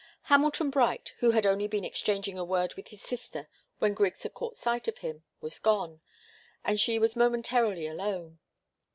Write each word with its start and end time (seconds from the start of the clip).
Hamilton 0.23 0.71
Bright, 0.71 1.13
who 1.19 1.29
had 1.29 1.45
only 1.45 1.67
been 1.67 1.85
exchanging 1.85 2.35
a 2.35 2.43
word 2.43 2.73
with 2.73 2.87
his 2.87 3.03
sister 3.03 3.47
when 3.77 3.93
Griggs 3.93 4.23
had 4.23 4.33
caught 4.33 4.57
sight 4.57 4.87
of 4.87 4.97
him, 4.97 5.21
was 5.41 5.59
gone, 5.59 6.01
and 6.63 6.79
she 6.79 6.97
was 6.97 7.15
momentarily 7.15 7.85
alone. 7.85 8.39